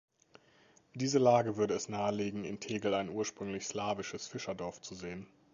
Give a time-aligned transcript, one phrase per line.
[0.95, 5.27] Diese Lage würde es nahelegen, in Tegel ein ursprünglich slawisches Fischerdorf zu sehen.